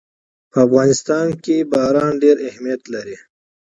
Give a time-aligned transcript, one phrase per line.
[0.51, 3.17] په افغانستان کې باران ډېر اهمیت لري.